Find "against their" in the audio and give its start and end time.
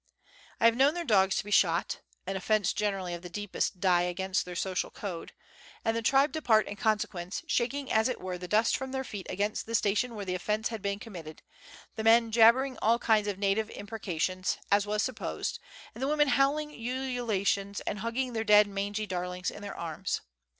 4.01-4.55